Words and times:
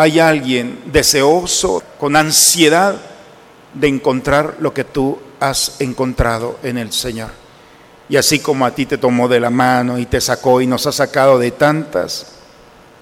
hay 0.00 0.18
alguien 0.18 0.78
deseoso, 0.86 1.82
con 1.98 2.16
ansiedad 2.16 2.96
de 3.74 3.86
encontrar 3.86 4.56
lo 4.58 4.72
que 4.72 4.84
tú 4.84 5.18
has 5.38 5.78
encontrado 5.78 6.58
en 6.62 6.78
el 6.78 6.90
Señor. 6.90 7.28
Y 8.08 8.16
así 8.16 8.38
como 8.38 8.64
a 8.64 8.74
ti 8.74 8.86
te 8.86 8.96
tomó 8.96 9.28
de 9.28 9.40
la 9.40 9.50
mano 9.50 9.98
y 9.98 10.06
te 10.06 10.22
sacó 10.22 10.62
y 10.62 10.66
nos 10.66 10.86
ha 10.86 10.92
sacado 10.92 11.38
de 11.38 11.50
tantas, 11.50 12.32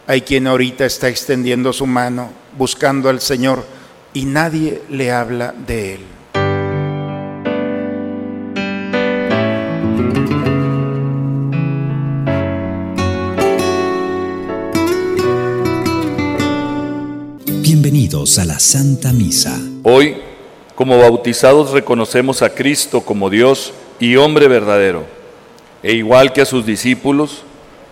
hay 0.08 0.22
quien 0.22 0.48
ahorita 0.48 0.87
está 0.87 1.06
extendiendo 1.08 1.72
su 1.72 1.87
mano 1.87 2.32
buscando 2.56 3.08
al 3.08 3.20
Señor 3.20 3.64
y 4.12 4.24
nadie 4.24 4.82
le 4.90 5.12
habla 5.12 5.54
de 5.56 5.94
Él. 5.94 6.18
A 18.11 18.45
la 18.46 18.58
Santa 18.58 19.12
Misa. 19.12 19.61
Hoy, 19.82 20.17
como 20.75 20.98
bautizados, 20.98 21.72
reconocemos 21.72 22.40
a 22.40 22.54
Cristo 22.54 23.03
como 23.03 23.29
Dios 23.29 23.75
y 24.00 24.17
hombre 24.17 24.48
verdadero, 24.48 25.04
e 25.82 25.93
igual 25.93 26.32
que 26.32 26.40
a 26.40 26.46
sus 26.46 26.64
discípulos, 26.64 27.43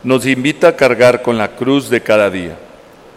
nos 0.02 0.24
invita 0.24 0.68
a 0.68 0.76
cargar 0.76 1.20
con 1.20 1.36
la 1.36 1.54
cruz 1.54 1.90
de 1.90 2.00
cada 2.00 2.30
día. 2.30 2.56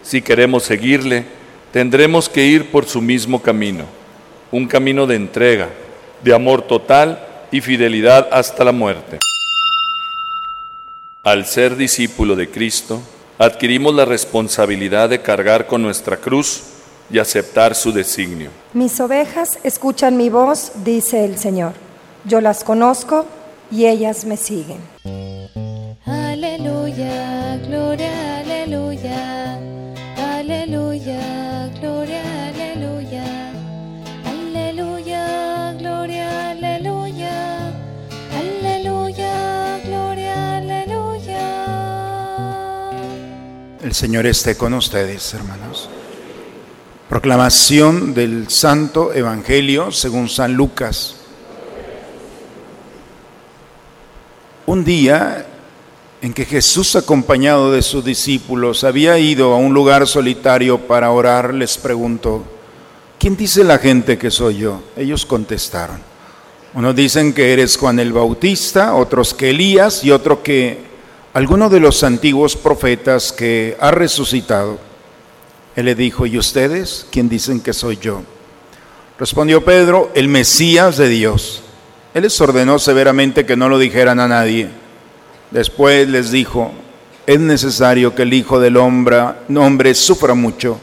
Si 0.02 0.20
queremos 0.20 0.64
seguirle, 0.64 1.24
tendremos 1.72 2.28
que 2.28 2.44
ir 2.44 2.70
por 2.70 2.84
su 2.84 3.00
mismo 3.00 3.40
camino, 3.40 3.86
un 4.50 4.68
camino 4.68 5.06
de 5.06 5.16
entrega, 5.16 5.70
de 6.22 6.34
amor 6.34 6.60
total 6.60 7.26
y 7.50 7.62
fidelidad 7.62 8.28
hasta 8.30 8.62
la 8.62 8.72
muerte. 8.72 9.18
Al 11.22 11.46
ser 11.46 11.76
discípulo 11.76 12.36
de 12.36 12.50
Cristo, 12.50 13.00
adquirimos 13.38 13.94
la 13.94 14.04
responsabilidad 14.04 15.08
de 15.08 15.22
cargar 15.22 15.66
con 15.66 15.80
nuestra 15.80 16.18
cruz 16.18 16.69
y 17.12 17.18
aceptar 17.18 17.74
su 17.74 17.92
designio. 17.92 18.50
Mis 18.72 19.00
ovejas 19.00 19.58
escuchan 19.64 20.16
mi 20.16 20.28
voz, 20.28 20.72
dice 20.84 21.24
el 21.24 21.38
Señor. 21.38 21.72
Yo 22.24 22.40
las 22.40 22.64
conozco 22.64 23.26
y 23.70 23.86
ellas 23.86 24.24
me 24.24 24.36
siguen. 24.36 24.78
Aleluya, 26.06 27.58
gloria, 27.66 28.38
aleluya. 28.40 29.58
Aleluya, 30.16 31.70
gloria, 31.80 32.22
aleluya. 32.48 33.52
Aleluya, 34.24 35.74
gloria, 35.78 36.50
aleluya. 36.50 37.72
Aleluya, 38.38 39.80
gloria, 39.84 40.56
aleluya. 40.58 41.40
El 43.82 43.94
Señor 43.94 44.26
esté 44.26 44.56
con 44.56 44.74
ustedes, 44.74 45.34
hermanos. 45.34 45.89
Proclamación 47.10 48.14
del 48.14 48.48
Santo 48.50 49.12
Evangelio 49.12 49.90
según 49.90 50.28
San 50.28 50.54
Lucas. 50.54 51.16
Un 54.64 54.84
día 54.84 55.44
en 56.22 56.32
que 56.32 56.44
Jesús, 56.44 56.94
acompañado 56.94 57.72
de 57.72 57.82
sus 57.82 58.04
discípulos, 58.04 58.84
había 58.84 59.18
ido 59.18 59.52
a 59.52 59.56
un 59.56 59.74
lugar 59.74 60.06
solitario 60.06 60.86
para 60.86 61.10
orar, 61.10 61.52
les 61.52 61.78
preguntó, 61.78 62.44
¿quién 63.18 63.36
dice 63.36 63.64
la 63.64 63.78
gente 63.78 64.16
que 64.16 64.30
soy 64.30 64.58
yo? 64.58 64.80
Ellos 64.96 65.26
contestaron, 65.26 66.00
unos 66.74 66.94
dicen 66.94 67.32
que 67.32 67.52
eres 67.52 67.76
Juan 67.76 67.98
el 67.98 68.12
Bautista, 68.12 68.94
otros 68.94 69.34
que 69.34 69.50
Elías 69.50 70.04
y 70.04 70.12
otro 70.12 70.44
que 70.44 70.78
alguno 71.32 71.68
de 71.70 71.80
los 71.80 72.04
antiguos 72.04 72.54
profetas 72.54 73.32
que 73.32 73.76
ha 73.80 73.90
resucitado. 73.90 74.89
Él 75.80 75.86
le 75.86 75.94
dijo, 75.94 76.26
¿y 76.26 76.36
ustedes 76.36 77.06
quién 77.10 77.30
dicen 77.30 77.58
que 77.58 77.72
soy 77.72 77.96
yo? 77.96 78.20
Respondió 79.18 79.64
Pedro, 79.64 80.10
el 80.14 80.28
Mesías 80.28 80.98
de 80.98 81.08
Dios. 81.08 81.62
Él 82.12 82.24
les 82.24 82.38
ordenó 82.38 82.78
severamente 82.78 83.46
que 83.46 83.56
no 83.56 83.66
lo 83.70 83.78
dijeran 83.78 84.20
a 84.20 84.28
nadie. 84.28 84.68
Después 85.50 86.06
les 86.06 86.30
dijo, 86.30 86.70
es 87.26 87.40
necesario 87.40 88.14
que 88.14 88.24
el 88.24 88.34
Hijo 88.34 88.60
del 88.60 88.76
hombre, 88.76 89.22
hombre 89.56 89.94
sufra 89.94 90.34
mucho, 90.34 90.78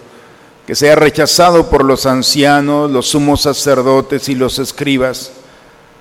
que 0.66 0.73
sea 0.73 0.95
rechazado 0.95 1.69
por 1.69 1.85
los 1.85 2.07
ancianos, 2.07 2.89
los 2.89 3.09
sumos 3.09 3.41
sacerdotes 3.41 4.27
y 4.29 4.33
los 4.33 4.57
escribas, 4.57 5.31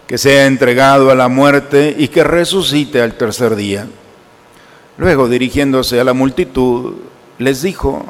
que 0.06 0.16
sea 0.16 0.46
entregado 0.46 1.10
a 1.10 1.14
la 1.14 1.28
muerte 1.28 1.94
y 1.98 2.08
que 2.08 2.24
resucite 2.24 3.02
al 3.02 3.18
tercer 3.18 3.56
día. 3.56 3.86
Luego, 4.96 5.28
dirigiéndose 5.28 6.00
a 6.00 6.04
la 6.04 6.14
multitud, 6.14 6.94
les 7.36 7.60
dijo, 7.60 8.06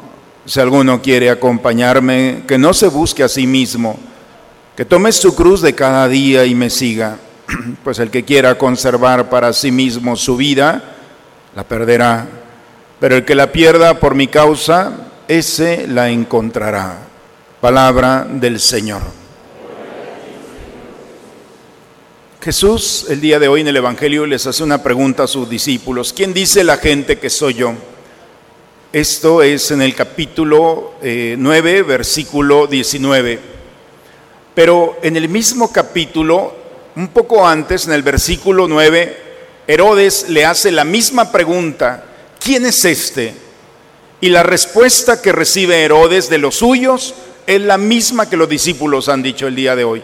si 0.47 0.61
alguno 0.61 1.01
quiere 1.01 1.29
acompañarme, 1.29 2.43
que 2.47 2.57
no 2.57 2.73
se 2.73 2.87
busque 2.87 3.21
a 3.21 3.27
sí 3.27 3.45
mismo, 3.45 3.99
que 4.77 4.85
tome 4.85 5.11
su 5.11 5.35
cruz 5.35 5.61
de 5.61 5.75
cada 5.75 6.07
día 6.07 6.45
y 6.45 6.55
me 6.55 6.69
siga, 6.69 7.17
pues 7.83 7.99
el 7.99 8.09
que 8.09 8.23
quiera 8.23 8.57
conservar 8.57 9.29
para 9.29 9.51
sí 9.51 9.71
mismo 9.71 10.15
su 10.15 10.37
vida, 10.37 10.95
la 11.53 11.65
perderá, 11.65 12.27
pero 12.97 13.17
el 13.17 13.25
que 13.25 13.35
la 13.35 13.51
pierda 13.51 13.99
por 13.99 14.15
mi 14.15 14.27
causa, 14.27 14.93
ese 15.27 15.85
la 15.85 16.09
encontrará. 16.09 16.97
Palabra 17.59 18.25
del 18.29 18.61
Señor. 18.61 19.01
Jesús 22.41 23.07
el 23.09 23.19
día 23.19 23.39
de 23.39 23.49
hoy 23.49 23.61
en 23.61 23.67
el 23.67 23.75
Evangelio 23.75 24.25
les 24.25 24.47
hace 24.47 24.63
una 24.63 24.81
pregunta 24.81 25.23
a 25.23 25.27
sus 25.27 25.49
discípulos. 25.49 26.13
¿Quién 26.13 26.33
dice 26.33 26.63
la 26.63 26.77
gente 26.77 27.19
que 27.19 27.29
soy 27.29 27.55
yo? 27.55 27.73
Esto 28.93 29.43
es 29.43 29.71
en 29.71 29.81
el 29.81 29.93
capítulo 29.93 30.93
eh, 31.01 31.35
9, 31.37 31.83
versículo 31.83 32.67
19. 32.67 33.37
Pero 34.55 34.97
en 35.01 35.17
el 35.17 35.27
mismo 35.27 35.73
capítulo, 35.73 36.55
un 36.95 37.09
poco 37.09 37.45
antes, 37.45 37.85
en 37.85 37.91
el 37.91 38.01
versículo 38.01 38.65
9, 38.65 39.17
Herodes 39.67 40.29
le 40.29 40.45
hace 40.45 40.71
la 40.71 40.85
misma 40.85 41.33
pregunta. 41.33 42.05
¿Quién 42.39 42.65
es 42.65 42.85
este? 42.85 43.33
Y 44.21 44.29
la 44.29 44.43
respuesta 44.43 45.21
que 45.21 45.33
recibe 45.33 45.83
Herodes 45.83 46.29
de 46.29 46.37
los 46.37 46.55
suyos 46.55 47.13
es 47.45 47.59
la 47.59 47.77
misma 47.77 48.29
que 48.29 48.37
los 48.37 48.47
discípulos 48.47 49.09
han 49.09 49.21
dicho 49.21 49.47
el 49.47 49.55
día 49.57 49.75
de 49.75 49.83
hoy. 49.83 50.01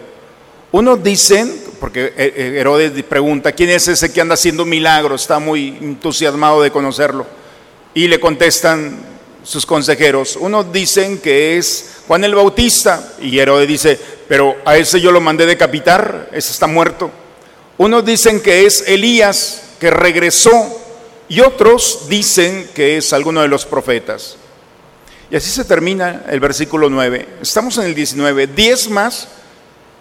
Unos 0.73 1.01
dicen, 1.01 1.55
porque 1.79 2.13
Herodes 2.17 3.01
pregunta, 3.03 3.53
¿quién 3.53 3.69
es 3.69 3.87
ese 3.87 4.11
que 4.11 4.19
anda 4.19 4.33
haciendo 4.33 4.65
milagros? 4.65 5.21
Está 5.21 5.39
muy 5.39 5.69
entusiasmado 5.79 6.61
de 6.61 6.69
conocerlo. 6.69 7.42
Y 7.93 8.07
le 8.07 8.19
contestan 8.19 8.97
sus 9.43 9.65
consejeros. 9.65 10.35
Unos 10.35 10.71
dicen 10.71 11.17
que 11.19 11.57
es 11.57 11.97
Juan 12.07 12.23
el 12.23 12.35
Bautista. 12.35 13.13
Y 13.21 13.37
Herodes 13.37 13.67
dice, 13.67 13.99
pero 14.27 14.55
a 14.65 14.77
ese 14.77 14.99
yo 14.99 15.11
lo 15.11 15.21
mandé 15.21 15.45
decapitar, 15.45 16.29
ese 16.31 16.51
está 16.51 16.67
muerto. 16.67 17.11
Unos 17.77 18.05
dicen 18.05 18.41
que 18.41 18.65
es 18.65 18.83
Elías, 18.87 19.63
que 19.79 19.91
regresó. 19.91 20.79
Y 21.29 21.41
otros 21.41 22.07
dicen 22.09 22.69
que 22.73 22.97
es 22.97 23.13
alguno 23.13 23.41
de 23.41 23.47
los 23.47 23.65
profetas. 23.65 24.37
Y 25.31 25.35
así 25.35 25.49
se 25.49 25.65
termina 25.65 26.23
el 26.29 26.39
versículo 26.39 26.89
9. 26.89 27.27
Estamos 27.41 27.77
en 27.77 27.85
el 27.85 27.95
19. 27.95 28.47
Diez 28.47 28.89
más. 28.89 29.27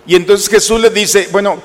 Y 0.07 0.17
entonces 0.17 0.49
Jesús 0.49 0.81
les 0.81 0.93
dice, 0.93 1.29
bueno, 1.33 1.63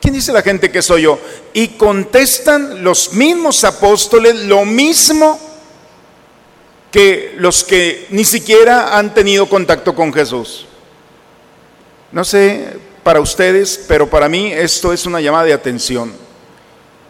¿quién 0.00 0.14
dice 0.14 0.32
la 0.32 0.42
gente 0.42 0.70
que 0.70 0.82
soy 0.82 1.02
yo? 1.02 1.18
Y 1.52 1.68
contestan 1.68 2.82
los 2.82 3.12
mismos 3.12 3.64
apóstoles 3.64 4.34
lo 4.44 4.64
mismo 4.64 5.38
que 6.90 7.34
los 7.36 7.62
que 7.62 8.06
ni 8.10 8.24
siquiera 8.24 8.98
han 8.98 9.14
tenido 9.14 9.48
contacto 9.48 9.94
con 9.94 10.12
Jesús. 10.12 10.66
No 12.12 12.24
sé 12.24 12.76
para 13.02 13.20
ustedes, 13.20 13.84
pero 13.86 14.10
para 14.10 14.28
mí 14.28 14.52
esto 14.52 14.92
es 14.92 15.06
una 15.06 15.20
llamada 15.20 15.44
de 15.44 15.52
atención. 15.52 16.12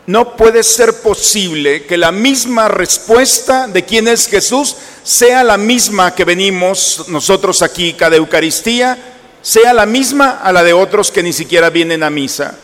No 0.06 0.36
puede 0.36 0.62
ser 0.62 1.02
posible 1.02 1.84
que 1.84 1.96
la 1.96 2.10
misma 2.10 2.68
respuesta 2.68 3.68
de 3.68 3.84
quién 3.84 4.08
es 4.08 4.26
Jesús 4.26 4.76
sea 5.02 5.44
la 5.44 5.56
misma 5.56 6.14
que 6.14 6.24
venimos 6.24 7.04
nosotros 7.08 7.62
aquí 7.62 7.92
cada 7.92 8.16
Eucaristía, 8.16 8.98
sea 9.40 9.72
la 9.72 9.86
misma 9.86 10.40
a 10.42 10.52
la 10.52 10.62
de 10.62 10.72
otros 10.72 11.10
que 11.10 11.22
ni 11.22 11.32
siquiera 11.32 11.70
vienen 11.70 12.02
a 12.02 12.10
misa. 12.10 12.58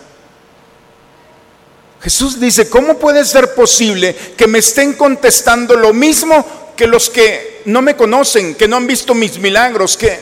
Jesús 2.00 2.38
dice, 2.38 2.68
¿cómo 2.68 2.98
puede 2.98 3.24
ser 3.24 3.54
posible 3.54 4.14
que 4.36 4.46
me 4.46 4.58
estén 4.58 4.94
contestando 4.94 5.74
lo 5.74 5.92
mismo 5.92 6.72
que 6.76 6.86
los 6.86 7.08
que 7.10 7.62
no 7.64 7.82
me 7.82 7.96
conocen, 7.96 8.54
que 8.54 8.68
no 8.68 8.76
han 8.76 8.86
visto 8.86 9.14
mis 9.14 9.38
milagros? 9.38 9.96
Que 9.96 10.18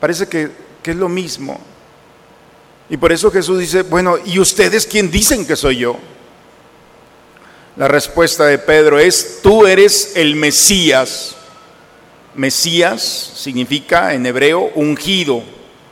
parece 0.00 0.28
que, 0.28 0.50
es 0.84 0.96
lo 0.96 1.08
mismo. 1.08 1.58
Y 2.88 2.96
por 2.96 3.10
eso 3.10 3.30
Jesús 3.32 3.58
dice, 3.58 3.82
bueno, 3.82 4.16
¿y 4.24 4.38
ustedes 4.38 4.86
quién 4.86 5.10
dicen 5.10 5.44
que 5.44 5.56
soy 5.56 5.78
yo? 5.78 5.96
La 7.76 7.88
respuesta 7.88 8.46
de 8.46 8.58
Pedro 8.58 9.00
es, 9.00 9.40
tú 9.42 9.66
eres 9.66 10.12
el 10.14 10.36
Mesías. 10.36 11.34
Mesías 12.36 13.32
significa 13.34 14.14
en 14.14 14.24
hebreo 14.26 14.70
ungido, 14.76 15.42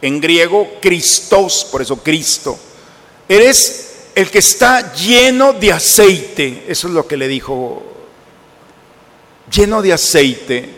en 0.00 0.20
griego 0.20 0.70
Christos, 0.80 1.66
por 1.72 1.82
eso 1.82 1.96
Cristo. 1.96 2.56
Eres 3.28 3.93
el 4.14 4.30
que 4.30 4.38
está 4.38 4.94
lleno 4.94 5.52
de 5.52 5.72
aceite, 5.72 6.64
eso 6.68 6.88
es 6.88 6.94
lo 6.94 7.06
que 7.06 7.16
le 7.16 7.28
dijo. 7.28 7.82
lleno 9.50 9.82
de 9.82 9.92
aceite. 9.92 10.68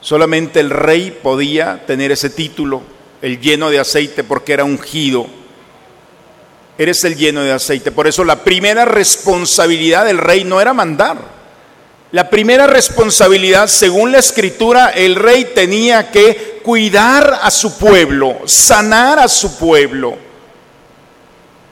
Solamente 0.00 0.60
el 0.60 0.70
rey 0.70 1.10
podía 1.10 1.84
tener 1.84 2.12
ese 2.12 2.30
título, 2.30 2.82
el 3.20 3.40
lleno 3.40 3.70
de 3.70 3.80
aceite, 3.80 4.22
porque 4.22 4.52
era 4.52 4.64
ungido. 4.64 5.26
Eres 6.78 7.02
el 7.04 7.16
lleno 7.16 7.42
de 7.42 7.52
aceite. 7.52 7.90
Por 7.90 8.06
eso 8.06 8.24
la 8.24 8.44
primera 8.44 8.84
responsabilidad 8.84 10.04
del 10.04 10.18
rey 10.18 10.44
no 10.44 10.60
era 10.60 10.72
mandar. 10.72 11.18
La 12.12 12.30
primera 12.30 12.66
responsabilidad, 12.66 13.66
según 13.66 14.12
la 14.12 14.18
escritura, 14.18 14.90
el 14.90 15.16
rey 15.16 15.52
tenía 15.54 16.10
que 16.10 16.60
cuidar 16.62 17.40
a 17.42 17.50
su 17.50 17.76
pueblo, 17.76 18.38
sanar 18.46 19.18
a 19.18 19.28
su 19.28 19.58
pueblo. 19.58 20.27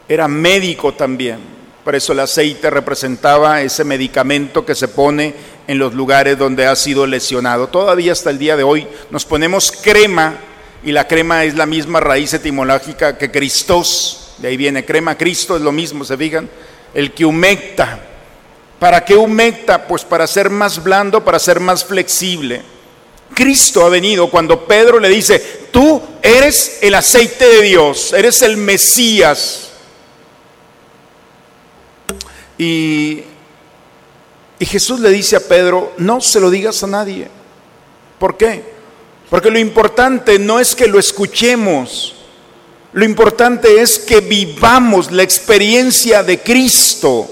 Era 0.09 0.29
médico 0.29 0.95
también. 0.95 1.39
Por 1.85 1.95
eso 1.95 2.13
el 2.13 2.21
aceite 2.21 2.69
representaba 2.71 3.63
ese 3.63 3.85
medicamento 3.85 4.67
que 4.67 4.75
se 4.75 4.89
pone 4.89 5.35
en 5.67 5.79
los 5.79 5.95
lugares 5.95 6.39
donde 6.39 6.67
ha 6.67 6.75
sido 6.77 7.07
lesionado. 7.07 7.69
Todavía 7.69 8.13
hasta 8.13 8.31
el 8.31 8.39
día 8.39 8.57
de 8.57 8.63
hoy 8.63 8.87
nos 9.11 9.25
ponemos 9.25 9.71
crema 9.71 10.35
y 10.85 10.93
la 10.93 11.07
crema 11.07 11.45
es 11.45 11.55
la 11.55 11.67
misma 11.67 12.01
raíz 12.01 12.35
etimológica 12.35 13.17
que 13.17 13.31
Cristos. 13.31 14.35
De 14.39 14.49
ahí 14.49 14.57
viene 14.57 14.85
crema, 14.85 15.17
Cristo 15.17 15.57
es 15.57 15.63
lo 15.63 15.73
mismo, 15.73 16.05
¿se 16.05 16.17
fijan? 16.17 16.49
El 16.93 17.13
que 17.13 17.25
humecta 17.25 18.01
¿Para 18.79 19.05
qué 19.05 19.17
humecta? 19.17 19.87
Pues 19.87 20.05
para 20.05 20.27
ser 20.27 20.51
más 20.51 20.83
blando, 20.83 21.25
para 21.25 21.39
ser 21.39 21.61
más 21.61 21.85
flexible. 21.85 22.63
Cristo 23.35 23.85
ha 23.85 23.89
venido 23.89 24.31
cuando 24.31 24.67
Pedro 24.67 25.01
le 25.01 25.09
dice, 25.09 25.39
tú 25.71 26.01
eres 26.23 26.79
el 26.83 26.95
aceite 26.95 27.47
de 27.47 27.63
Dios, 27.63 28.13
eres 28.13 28.43
el 28.43 28.57
Mesías. 28.57 29.66
Y, 32.59 33.23
Jesús 34.61 35.01
le 35.01 35.11
dice 35.11 35.37
a 35.37 35.41
Pedro, 35.41 35.93
no 35.99 36.21
se 36.21 36.41
lo 36.41 36.51
digas 36.51 36.83
a 36.83 36.87
nadie. 36.87 37.29
¿Por 38.19 38.37
qué? 38.37 38.65
Porque 39.29 39.51
lo 39.51 39.59
importante 39.59 40.39
no 40.39 40.59
es 40.59 40.75
que 40.75 40.87
lo 40.87 40.99
escuchemos, 40.99 42.15
lo 42.93 43.05
importante 43.05 43.83
es 43.83 43.99
que 43.99 44.21
vivamos 44.21 45.13
la 45.13 45.23
experiencia 45.23 46.23
de 46.23 46.41
Cristo. 46.41 47.31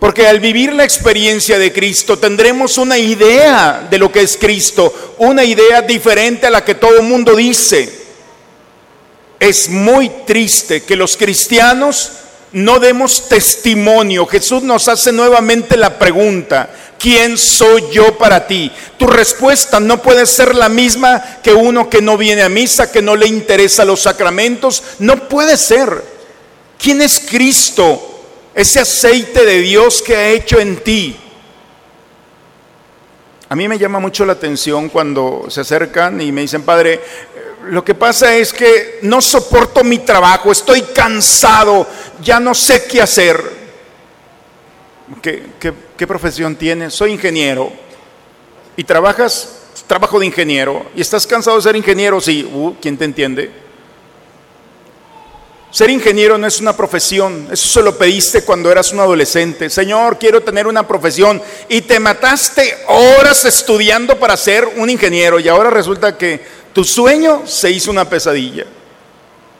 Porque 0.00 0.26
al 0.26 0.40
vivir 0.40 0.72
la 0.72 0.84
experiencia 0.84 1.58
de 1.58 1.72
Cristo 1.72 2.18
tendremos 2.18 2.78
una 2.78 2.98
idea 2.98 3.86
de 3.90 3.98
lo 3.98 4.10
que 4.10 4.20
es 4.20 4.36
Cristo, 4.36 5.14
una 5.18 5.44
idea 5.44 5.82
diferente 5.82 6.46
a 6.46 6.50
la 6.50 6.64
que 6.64 6.76
todo 6.76 6.96
el 6.98 7.02
mundo 7.02 7.34
dice. 7.34 8.06
Es 9.40 9.68
muy 9.68 10.08
triste 10.26 10.82
que 10.82 10.96
los 10.96 11.16
cristianos 11.16 12.12
no 12.52 12.78
demos 12.78 13.28
testimonio. 13.28 14.26
Jesús 14.26 14.62
nos 14.62 14.88
hace 14.88 15.12
nuevamente 15.12 15.76
la 15.76 15.98
pregunta, 15.98 16.70
¿quién 16.98 17.36
soy 17.36 17.84
yo 17.92 18.16
para 18.18 18.46
ti? 18.46 18.70
Tu 18.98 19.06
respuesta 19.06 19.80
no 19.80 20.02
puede 20.02 20.26
ser 20.26 20.54
la 20.54 20.68
misma 20.68 21.40
que 21.42 21.52
uno 21.52 21.90
que 21.90 22.02
no 22.02 22.16
viene 22.16 22.42
a 22.42 22.48
misa, 22.48 22.90
que 22.90 23.02
no 23.02 23.16
le 23.16 23.26
interesa 23.26 23.84
los 23.84 24.00
sacramentos. 24.00 24.82
No 24.98 25.28
puede 25.28 25.56
ser. 25.56 26.18
¿Quién 26.78 27.02
es 27.02 27.18
Cristo? 27.18 28.08
ese 28.58 28.80
aceite 28.80 29.46
de 29.46 29.60
Dios 29.60 30.02
que 30.02 30.16
ha 30.16 30.30
hecho 30.30 30.58
en 30.58 30.78
ti. 30.78 31.16
A 33.48 33.54
mí 33.54 33.68
me 33.68 33.78
llama 33.78 34.00
mucho 34.00 34.26
la 34.26 34.32
atención 34.32 34.88
cuando 34.88 35.46
se 35.48 35.60
acercan 35.60 36.20
y 36.20 36.32
me 36.32 36.40
dicen, 36.40 36.64
Padre, 36.64 37.00
lo 37.66 37.84
que 37.84 37.94
pasa 37.94 38.34
es 38.34 38.52
que 38.52 38.98
no 39.02 39.20
soporto 39.20 39.84
mi 39.84 40.00
trabajo, 40.00 40.50
estoy 40.50 40.82
cansado, 40.82 41.86
ya 42.22 42.40
no 42.40 42.54
sé 42.54 42.84
qué 42.84 43.00
hacer. 43.00 43.68
¿Qué, 45.22 46.06
profesión 46.06 46.56
tienes? 46.56 46.94
Soy 46.94 47.12
ingeniero. 47.12 47.72
¿Y 48.76 48.84
trabajas? 48.84 49.56
Trabajo 49.86 50.18
de 50.18 50.26
ingeniero. 50.26 50.86
¿Y 50.94 51.00
estás 51.00 51.26
cansado 51.26 51.56
de 51.56 51.62
ser 51.62 51.76
ingeniero? 51.76 52.20
Sí. 52.20 52.48
Uh, 52.52 52.74
¿Quién 52.80 52.96
te 52.98 53.04
entiende? 53.04 53.50
Ser 55.70 55.90
ingeniero 55.90 56.38
no 56.38 56.46
es 56.46 56.60
una 56.60 56.74
profesión, 56.74 57.46
eso 57.52 57.68
se 57.68 57.82
lo 57.82 57.98
pediste 57.98 58.42
cuando 58.42 58.72
eras 58.72 58.90
un 58.92 59.00
adolescente. 59.00 59.68
Señor, 59.68 60.18
quiero 60.18 60.42
tener 60.42 60.66
una 60.66 60.88
profesión 60.88 61.42
y 61.68 61.82
te 61.82 62.00
mataste 62.00 62.74
horas 62.86 63.44
estudiando 63.44 64.18
para 64.18 64.34
ser 64.38 64.66
un 64.76 64.88
ingeniero 64.88 65.38
y 65.38 65.46
ahora 65.46 65.68
resulta 65.68 66.16
que 66.16 66.40
tu 66.72 66.84
sueño 66.84 67.42
se 67.46 67.70
hizo 67.70 67.90
una 67.90 68.08
pesadilla. 68.08 68.64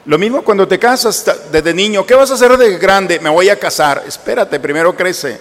Lo 0.09 0.17
mismo 0.17 0.41
cuando 0.41 0.67
te 0.67 0.79
casas 0.79 1.23
desde 1.53 1.75
niño, 1.75 2.07
¿qué 2.07 2.15
vas 2.15 2.31
a 2.31 2.35
hacer 2.35 2.57
de 2.57 2.79
grande? 2.79 3.21
Me 3.21 3.29
voy 3.29 3.51
a 3.51 3.59
casar. 3.59 4.05
Espérate, 4.07 4.59
primero 4.59 4.97
crece. 4.97 5.39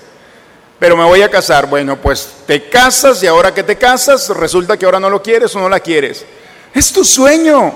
Pero 0.78 0.98
me 0.98 1.06
voy 1.06 1.22
a 1.22 1.32
casar. 1.32 1.68
Bueno, 1.68 1.96
pues 1.96 2.30
te 2.46 2.68
casas 2.68 3.24
y 3.24 3.28
ahora 3.28 3.54
que 3.54 3.64
te 3.64 3.78
casas 3.78 4.28
resulta 4.28 4.76
que 4.76 4.84
ahora 4.84 5.00
no 5.00 5.10
lo 5.10 5.24
quieres 5.24 5.56
o 5.56 5.62
no 5.62 5.70
la 5.70 5.80
quieres. 5.80 6.26
Es 6.74 6.92
tu 6.92 7.06
sueño. 7.06 7.74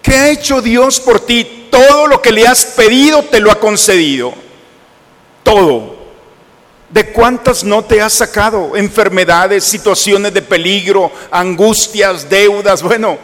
¿Qué 0.00 0.16
ha 0.16 0.30
hecho 0.30 0.62
Dios 0.62 0.98
por 1.00 1.20
ti? 1.20 1.68
Todo 1.70 2.06
lo 2.06 2.22
que 2.22 2.32
le 2.32 2.46
has 2.46 2.64
pedido 2.64 3.22
te 3.24 3.40
lo 3.40 3.50
ha 3.50 3.60
concedido. 3.60 4.32
Todo. 5.42 5.96
¿De 6.88 7.12
cuántas 7.12 7.62
no 7.62 7.84
te 7.84 8.00
has 8.00 8.14
sacado? 8.14 8.74
Enfermedades, 8.74 9.64
situaciones 9.64 10.32
de 10.32 10.40
peligro, 10.40 11.12
angustias, 11.30 12.26
deudas. 12.30 12.82
Bueno, 12.82 13.18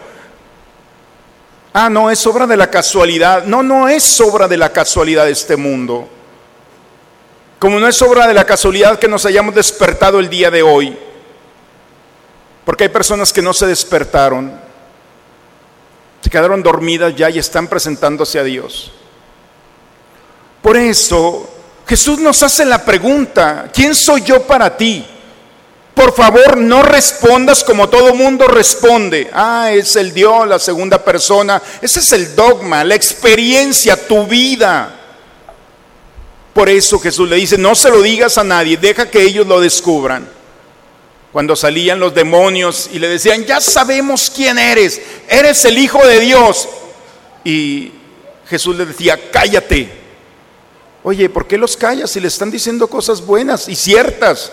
ah, 1.84 1.90
no, 1.90 2.10
es 2.10 2.26
obra 2.26 2.46
de 2.46 2.56
la 2.56 2.70
casualidad. 2.70 3.44
No, 3.44 3.62
no 3.62 3.88
es 3.88 4.20
obra 4.20 4.48
de 4.48 4.56
la 4.56 4.72
casualidad 4.72 5.24
de 5.24 5.32
este 5.32 5.56
mundo. 5.56 6.08
Como 7.58 7.80
no 7.80 7.88
es 7.88 8.00
obra 8.02 8.26
de 8.26 8.34
la 8.34 8.44
casualidad 8.44 8.98
que 8.98 9.08
nos 9.08 9.26
hayamos 9.26 9.54
despertado 9.54 10.20
el 10.20 10.28
día 10.28 10.50
de 10.50 10.62
hoy. 10.62 10.96
Porque 12.64 12.84
hay 12.84 12.90
personas 12.90 13.32
que 13.32 13.42
no 13.42 13.54
se 13.54 13.66
despertaron 13.66 14.66
se 16.26 16.30
quedaron 16.30 16.60
dormidas 16.60 17.14
ya 17.14 17.30
y 17.30 17.38
están 17.38 17.68
presentándose 17.68 18.40
a 18.40 18.42
Dios. 18.42 18.90
Por 20.60 20.76
eso 20.76 21.48
Jesús 21.86 22.18
nos 22.18 22.42
hace 22.42 22.64
la 22.64 22.84
pregunta, 22.84 23.70
¿quién 23.72 23.94
soy 23.94 24.22
yo 24.22 24.42
para 24.42 24.76
ti? 24.76 25.06
Por 25.96 26.12
favor, 26.12 26.58
no 26.58 26.82
respondas 26.82 27.64
como 27.64 27.88
todo 27.88 28.14
mundo 28.14 28.46
responde. 28.46 29.30
Ah, 29.32 29.70
es 29.72 29.96
el 29.96 30.12
Dios, 30.12 30.46
la 30.46 30.58
segunda 30.58 31.02
persona. 31.02 31.62
Ese 31.80 32.00
es 32.00 32.12
el 32.12 32.36
dogma, 32.36 32.84
la 32.84 32.94
experiencia, 32.94 34.06
tu 34.06 34.26
vida. 34.26 34.94
Por 36.52 36.68
eso 36.68 36.98
Jesús 36.98 37.26
le 37.30 37.36
dice, 37.36 37.56
no 37.56 37.74
se 37.74 37.88
lo 37.88 38.02
digas 38.02 38.36
a 38.36 38.44
nadie, 38.44 38.76
deja 38.76 39.10
que 39.10 39.22
ellos 39.22 39.46
lo 39.46 39.58
descubran 39.58 40.28
cuando 41.32 41.56
salían 41.56 41.98
los 41.98 42.14
demonios 42.14 42.90
y 42.92 42.98
le 42.98 43.08
decían, 43.08 43.46
ya 43.46 43.62
sabemos 43.62 44.30
quién 44.30 44.58
eres, 44.58 45.00
eres 45.30 45.64
el 45.64 45.78
Hijo 45.78 46.06
de 46.06 46.20
Dios. 46.20 46.68
Y 47.42 47.92
Jesús 48.46 48.76
le 48.76 48.84
decía, 48.84 49.18
cállate. 49.30 49.90
Oye, 51.02 51.30
¿por 51.30 51.46
qué 51.46 51.56
los 51.56 51.74
callas 51.74 52.10
si 52.10 52.20
le 52.20 52.28
están 52.28 52.50
diciendo 52.50 52.86
cosas 52.86 53.24
buenas 53.24 53.66
y 53.66 53.76
ciertas? 53.76 54.52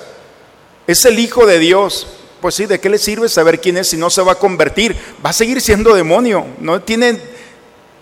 Es 0.87 1.05
el 1.05 1.19
Hijo 1.19 1.45
de 1.45 1.59
Dios. 1.59 2.07
Pues 2.41 2.55
sí, 2.55 2.65
¿de 2.65 2.79
qué 2.79 2.89
le 2.89 2.97
sirve 2.97 3.29
saber 3.29 3.61
quién 3.61 3.77
es 3.77 3.89
si 3.89 3.97
no 3.97 4.09
se 4.09 4.21
va 4.21 4.33
a 4.33 4.39
convertir? 4.39 4.95
Va 5.25 5.29
a 5.29 5.33
seguir 5.33 5.61
siendo 5.61 5.93
demonio. 5.93 6.45
No 6.59 6.81
tiene. 6.81 7.19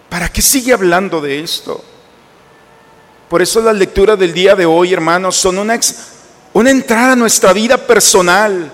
¿Para 0.09 0.29
qué 0.29 0.41
sigue 0.41 0.73
hablando 0.73 1.21
de 1.21 1.41
esto? 1.41 1.83
Por 3.29 3.41
eso 3.41 3.61
las 3.61 3.75
lecturas 3.75 4.17
del 4.19 4.33
día 4.33 4.55
de 4.55 4.65
hoy, 4.65 4.93
hermanos, 4.93 5.37
son 5.37 5.57
una, 5.57 5.79
una 6.53 6.71
entrada 6.71 7.13
a 7.13 7.15
nuestra 7.15 7.53
vida 7.53 7.77
personal. 7.77 8.73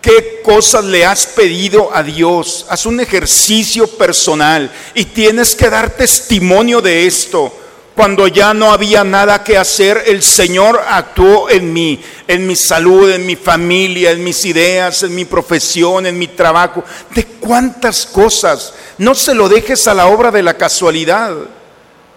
¿Qué 0.00 0.42
cosas 0.44 0.84
le 0.84 1.04
has 1.04 1.26
pedido 1.26 1.90
a 1.92 2.02
Dios? 2.02 2.66
Haz 2.68 2.86
un 2.86 3.00
ejercicio 3.00 3.88
personal 3.88 4.70
y 4.94 5.06
tienes 5.06 5.56
que 5.56 5.68
dar 5.68 5.90
testimonio 5.90 6.80
de 6.80 7.06
esto. 7.06 7.52
Cuando 7.96 8.28
ya 8.28 8.52
no 8.52 8.72
había 8.72 9.04
nada 9.04 9.42
que 9.42 9.56
hacer, 9.56 10.02
el 10.06 10.22
Señor 10.22 10.82
actuó 10.86 11.48
en 11.48 11.72
mí, 11.72 11.98
en 12.28 12.46
mi 12.46 12.54
salud, 12.54 13.10
en 13.10 13.24
mi 13.24 13.36
familia, 13.36 14.10
en 14.10 14.22
mis 14.22 14.44
ideas, 14.44 15.02
en 15.02 15.14
mi 15.14 15.24
profesión, 15.24 16.04
en 16.04 16.18
mi 16.18 16.28
trabajo. 16.28 16.84
De 17.14 17.24
cuántas 17.24 18.04
cosas. 18.04 18.74
No 18.98 19.14
se 19.14 19.34
lo 19.34 19.48
dejes 19.48 19.88
a 19.88 19.94
la 19.94 20.08
obra 20.08 20.30
de 20.30 20.42
la 20.42 20.58
casualidad. 20.58 21.34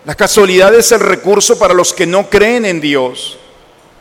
La 0.03 0.15
casualidad 0.15 0.75
es 0.75 0.91
el 0.91 0.99
recurso 0.99 1.57
para 1.57 1.73
los 1.73 1.93
que 1.93 2.05
no 2.05 2.29
creen 2.29 2.65
en 2.65 2.81
Dios. 2.81 3.37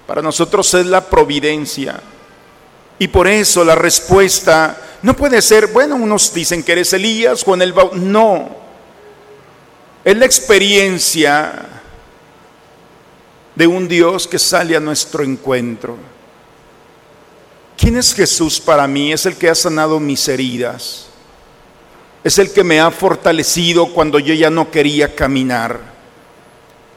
Para 0.05 0.21
nosotros 0.21 0.75
es 0.75 0.87
la 0.87 1.09
providencia. 1.09 2.01
Y 2.99 3.07
por 3.07 3.29
eso 3.29 3.65
la 3.65 3.77
respuesta 3.77 4.77
no 5.03 5.15
puede 5.15 5.41
ser, 5.43 5.69
bueno, 5.69 5.95
unos 5.95 6.35
dicen 6.35 6.65
que 6.65 6.73
eres 6.73 6.93
Elías, 6.93 7.45
Juan 7.45 7.63
el 7.63 7.73
Bautista. 7.73 8.05
No. 8.05 8.68
Es 10.05 10.17
la 10.17 10.25
experiencia 10.25 11.67
de 13.55 13.67
un 13.67 13.89
Dios 13.89 14.29
que 14.29 14.39
sale 14.39 14.77
a 14.77 14.81
nuestro 14.81 15.25
encuentro. 15.25 15.97
¿Quién 17.77 17.97
es 17.97 18.15
Jesús 18.15 18.61
para 18.61 18.87
mí? 18.87 19.13
Es 19.13 19.27
el 19.27 19.37
que 19.37 19.51
ha 19.51 19.55
sanado 19.55 19.99
mis 19.99 20.29
heridas. 20.29 21.07
Es 22.23 22.39
el 22.39 22.53
que 22.53 22.65
me 22.65 22.81
ha 22.81 22.91
fortalecido 22.91 23.93
cuando 23.93 24.19
yo 24.19 24.35
ya 24.35 24.51
no 24.51 24.71
quería 24.71 25.15
caminar 25.15 25.81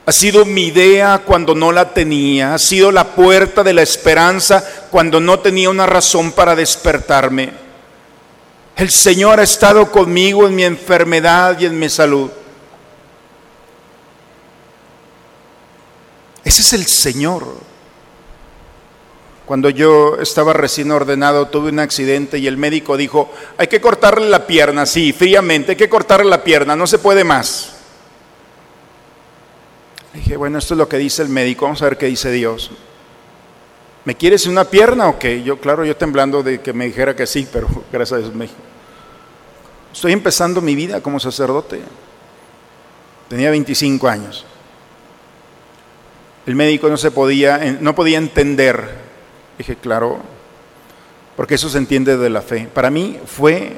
Ha 0.05 0.11
sido 0.11 0.45
mi 0.45 0.67
idea 0.67 1.19
cuando 1.19 1.53
no 1.53 1.71
la 1.71 1.93
tenía. 1.93 2.55
Ha 2.55 2.59
sido 2.59 2.91
la 2.91 3.15
puerta 3.15 3.63
de 3.63 3.73
la 3.73 3.81
esperanza 3.81 4.63
cuando 4.89 5.19
no 5.19 5.39
tenía 5.39 5.69
una 5.69 5.85
razón 5.85 6.31
para 6.31 6.55
despertarme. 6.55 7.51
El 8.75 8.89
Señor 8.89 9.39
ha 9.39 9.43
estado 9.43 9.91
conmigo 9.91 10.47
en 10.47 10.55
mi 10.55 10.63
enfermedad 10.63 11.59
y 11.59 11.65
en 11.65 11.77
mi 11.77 11.89
salud. 11.89 12.31
Ese 16.43 16.61
es 16.61 16.73
el 16.73 16.85
Señor. 16.85 17.45
Cuando 19.45 19.69
yo 19.69 20.17
estaba 20.21 20.53
recién 20.53 20.91
ordenado 20.91 21.47
tuve 21.47 21.69
un 21.69 21.79
accidente 21.79 22.37
y 22.37 22.47
el 22.47 22.57
médico 22.57 22.95
dijo, 22.95 23.31
hay 23.57 23.67
que 23.67 23.81
cortarle 23.81 24.29
la 24.29 24.47
pierna, 24.47 24.85
sí, 24.85 25.11
fríamente, 25.11 25.71
hay 25.71 25.77
que 25.77 25.89
cortarle 25.89 26.29
la 26.29 26.43
pierna, 26.43 26.75
no 26.75 26.87
se 26.87 26.99
puede 26.99 27.23
más. 27.23 27.73
Dije, 30.13 30.37
bueno, 30.37 30.57
esto 30.57 30.73
es 30.73 30.77
lo 30.77 30.87
que 30.87 30.97
dice 30.97 31.21
el 31.21 31.29
médico, 31.29 31.65
vamos 31.65 31.81
a 31.81 31.85
ver 31.85 31.97
qué 31.97 32.05
dice 32.05 32.31
Dios. 32.31 32.71
¿Me 34.03 34.15
quieres 34.15 34.47
una 34.47 34.65
pierna 34.65 35.09
o 35.09 35.19
qué? 35.19 35.43
Yo, 35.43 35.59
claro, 35.59 35.85
yo 35.85 35.95
temblando 35.95 36.41
de 36.43 36.61
que 36.61 36.73
me 36.73 36.85
dijera 36.85 37.15
que 37.15 37.27
sí, 37.27 37.47
pero 37.51 37.67
gracias 37.91 38.17
a 38.17 38.21
Dios 38.21 38.33
me 38.33 38.45
dijo. 38.45 38.55
Estoy 39.93 40.13
empezando 40.13 40.61
mi 40.61 40.75
vida 40.75 41.01
como 41.01 41.19
sacerdote. 41.19 41.81
Tenía 43.27 43.49
25 43.51 44.07
años. 44.07 44.45
El 46.45 46.55
médico 46.55 46.89
no 46.89 46.97
se 46.97 47.11
podía, 47.11 47.57
no 47.79 47.93
podía 47.93 48.17
entender 48.17 49.11
Dije, 49.61 49.75
claro, 49.75 50.17
porque 51.35 51.53
eso 51.53 51.69
se 51.69 51.77
entiende 51.77 52.17
de 52.17 52.31
la 52.31 52.41
fe. 52.41 52.67
Para 52.73 52.89
mí 52.89 53.19
fue 53.27 53.73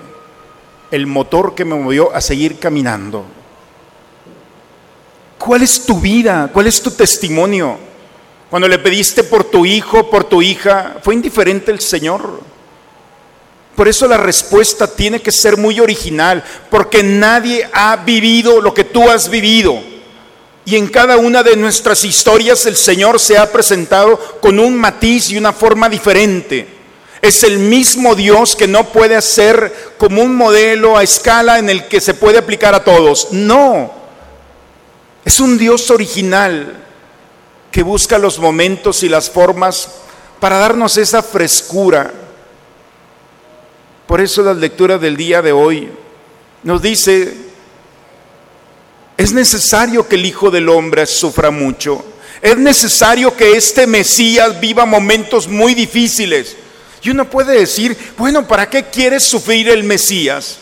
el 0.92 1.08
motor 1.08 1.56
que 1.56 1.66
me 1.66 1.76
movió 1.76 2.16
a 2.16 2.22
seguir 2.22 2.58
caminando. 2.58 3.26
¿Cuál 5.38 5.64
es 5.64 5.86
tu 5.86 6.00
vida? 6.00 6.50
¿Cuál 6.54 6.68
es 6.68 6.82
tu 6.82 6.92
testimonio? 6.92 7.78
Cuando 8.50 8.70
le 8.70 8.80
pediste 8.80 9.26
por 9.26 9.44
tu 9.44 9.66
hijo, 9.66 10.10
por 10.10 10.24
tu 10.24 10.42
hija, 10.42 10.96
¿fue 11.04 11.16
indiferente 11.16 11.70
el 11.70 11.82
Señor? 11.82 12.40
Por 13.76 13.90
eso 13.90 14.08
la 14.08 14.16
respuesta 14.16 14.88
tiene 14.88 15.22
que 15.22 15.34
ser 15.34 15.58
muy 15.58 15.82
original, 15.82 16.42
porque 16.70 17.04
nadie 17.04 17.70
ha 17.74 17.98
vivido 17.98 18.62
lo 18.62 18.74
que 18.74 18.86
tú 18.86 19.10
has 19.10 19.28
vivido. 19.30 19.84
Y 20.66 20.78
en 20.78 20.88
cada 20.88 21.18
una 21.18 21.44
de 21.44 21.58
nuestras 21.58 22.06
historias 22.06 22.66
el 22.66 22.78
Señor 22.78 23.20
se 23.20 23.38
ha 23.38 23.52
presentado 23.52 24.18
con 24.40 24.60
un 24.60 24.78
matiz 24.78 25.30
y 25.30 25.38
una 25.38 25.52
forma 25.52 25.90
diferente. 25.90 26.68
Es 27.22 27.44
el 27.44 27.60
mismo 27.60 28.16
Dios 28.16 28.56
que 28.56 28.68
no 28.68 28.90
puede 28.92 29.16
hacer 29.16 29.94
como 29.98 30.22
un 30.22 30.36
modelo 30.36 30.98
a 30.98 31.04
escala 31.04 31.60
en 31.60 31.70
el 31.70 31.88
que 31.88 32.02
se 32.02 32.14
puede 32.14 32.38
aplicar 32.38 32.76
a 32.76 32.84
todos. 32.84 33.30
No. 33.32 33.92
Es 35.26 35.40
un 35.40 35.58
Dios 35.58 35.90
original 35.90 36.84
que 37.72 37.84
busca 37.84 38.18
los 38.18 38.40
momentos 38.40 39.04
y 39.04 39.10
las 39.10 39.30
formas 39.30 39.90
para 40.40 40.58
darnos 40.58 40.98
esa 40.98 41.24
frescura. 41.24 42.12
Por 44.06 44.22
eso 44.22 44.44
la 44.44 44.54
lectura 44.54 44.98
del 44.98 45.18
día 45.18 45.42
de 45.42 45.52
hoy 45.52 45.90
nos 46.64 46.82
dice 46.82 47.53
es 49.24 49.32
necesario 49.32 50.06
que 50.08 50.16
el 50.16 50.26
Hijo 50.26 50.52
del 50.52 50.68
Hombre 50.68 51.06
sufra 51.06 51.50
mucho. 51.50 52.04
Es 52.42 52.58
necesario 52.58 53.36
que 53.38 53.56
este 53.56 53.88
Mesías 53.88 54.60
viva 54.60 54.86
momentos 54.86 55.48
muy 55.48 55.74
difíciles. 55.74 56.58
Y 57.02 57.10
uno 57.10 57.30
puede 57.30 57.58
decir, 57.58 57.98
bueno, 58.18 58.46
¿para 58.46 58.70
qué 58.70 58.84
quiere 58.84 59.22
sufrir 59.22 59.70
el 59.70 59.86
Mesías? 59.86 60.60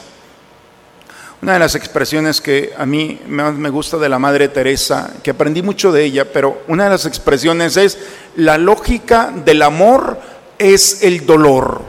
Una 1.42 1.54
de 1.54 1.60
las 1.60 1.74
expresiones 1.74 2.40
que 2.40 2.72
a 2.78 2.86
mí 2.86 3.20
más 3.28 3.56
me 3.56 3.72
gusta 3.72 3.98
de 3.98 4.10
la 4.10 4.20
Madre 4.20 4.48
Teresa, 4.48 5.12
que 5.24 5.32
aprendí 5.32 5.64
mucho 5.64 5.92
de 5.92 6.04
ella, 6.04 6.32
pero 6.32 6.62
una 6.68 6.84
de 6.84 6.92
las 6.92 7.08
expresiones 7.08 7.78
es, 7.78 7.98
la 8.36 8.60
lógica 8.60 9.34
del 9.44 9.64
amor 9.64 10.22
es 10.60 11.02
el 11.02 11.26
dolor. 11.26 11.82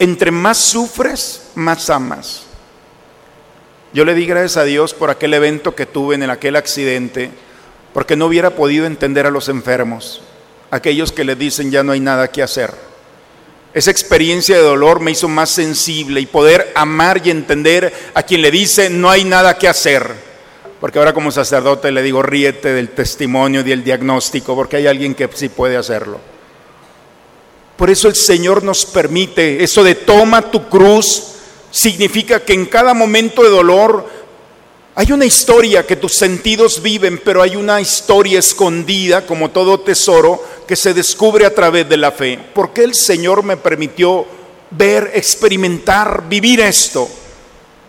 Entre 0.00 0.32
más 0.32 0.58
sufres, 0.58 1.50
más 1.54 1.88
amas. 1.88 2.43
Yo 3.94 4.04
le 4.04 4.16
di 4.16 4.26
gracias 4.26 4.56
a 4.56 4.64
Dios 4.64 4.92
por 4.92 5.08
aquel 5.08 5.34
evento 5.34 5.76
que 5.76 5.86
tuve 5.86 6.16
en 6.16 6.28
aquel 6.28 6.56
accidente, 6.56 7.30
porque 7.92 8.16
no 8.16 8.26
hubiera 8.26 8.50
podido 8.50 8.86
entender 8.86 9.24
a 9.24 9.30
los 9.30 9.48
enfermos, 9.48 10.20
aquellos 10.72 11.12
que 11.12 11.22
le 11.22 11.36
dicen 11.36 11.70
ya 11.70 11.84
no 11.84 11.92
hay 11.92 12.00
nada 12.00 12.26
que 12.26 12.42
hacer. 12.42 12.74
Esa 13.72 13.92
experiencia 13.92 14.56
de 14.56 14.62
dolor 14.62 14.98
me 14.98 15.12
hizo 15.12 15.28
más 15.28 15.50
sensible 15.50 16.20
y 16.20 16.26
poder 16.26 16.72
amar 16.74 17.22
y 17.24 17.30
entender 17.30 17.92
a 18.14 18.24
quien 18.24 18.42
le 18.42 18.50
dice 18.50 18.90
no 18.90 19.10
hay 19.10 19.22
nada 19.22 19.58
que 19.58 19.68
hacer. 19.68 20.10
Porque 20.80 20.98
ahora 20.98 21.14
como 21.14 21.30
sacerdote 21.30 21.92
le 21.92 22.02
digo 22.02 22.20
ríete 22.20 22.72
del 22.72 22.88
testimonio 22.88 23.60
y 23.60 23.64
del 23.64 23.84
diagnóstico, 23.84 24.56
porque 24.56 24.76
hay 24.76 24.88
alguien 24.88 25.14
que 25.14 25.30
sí 25.34 25.48
puede 25.48 25.76
hacerlo. 25.76 26.18
Por 27.76 27.90
eso 27.90 28.08
el 28.08 28.16
Señor 28.16 28.64
nos 28.64 28.86
permite 28.86 29.62
eso 29.62 29.84
de 29.84 29.94
toma 29.94 30.50
tu 30.50 30.68
cruz 30.68 31.33
significa 31.74 32.38
que 32.38 32.52
en 32.52 32.66
cada 32.66 32.94
momento 32.94 33.42
de 33.42 33.50
dolor 33.50 34.08
hay 34.94 35.10
una 35.10 35.24
historia 35.24 35.84
que 35.84 35.96
tus 35.96 36.14
sentidos 36.14 36.80
viven, 36.80 37.20
pero 37.24 37.42
hay 37.42 37.56
una 37.56 37.80
historia 37.80 38.38
escondida, 38.38 39.26
como 39.26 39.50
todo 39.50 39.80
tesoro, 39.80 40.40
que 40.68 40.76
se 40.76 40.94
descubre 40.94 41.44
a 41.44 41.52
través 41.52 41.88
de 41.88 41.96
la 41.96 42.12
fe. 42.12 42.38
¿Por 42.54 42.72
qué 42.72 42.84
el 42.84 42.94
Señor 42.94 43.42
me 43.42 43.56
permitió 43.56 44.24
ver, 44.70 45.10
experimentar, 45.14 46.28
vivir 46.28 46.60
esto? 46.60 47.08